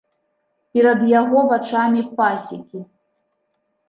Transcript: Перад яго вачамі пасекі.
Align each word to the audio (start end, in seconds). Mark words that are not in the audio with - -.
Перад 0.77 1.03
яго 1.21 1.43
вачамі 1.51 2.01
пасекі. 2.21 2.81